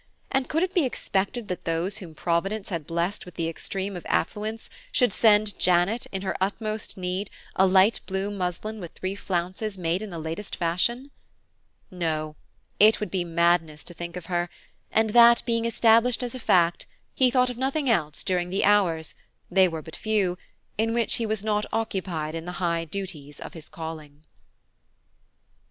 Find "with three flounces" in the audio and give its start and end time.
8.79-9.77